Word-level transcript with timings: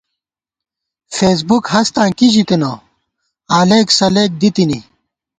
فېسبُک 1.15 1.63
ہستاں 1.73 2.09
کی 2.17 2.27
ژِتِنہ، 2.33 2.71
علَئیک 3.57 3.89
سلَئیک 3.97 4.31
دی 4.41 4.49
تِنی 4.55 4.79